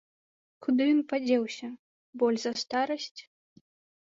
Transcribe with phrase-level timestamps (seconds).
[0.67, 1.69] Куды ён падзеўся,
[2.23, 3.15] боль за старасць?